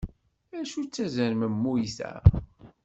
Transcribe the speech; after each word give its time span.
Acu 0.59 0.81
d 0.83 0.87
tazermemmuyt-a? 0.93 2.11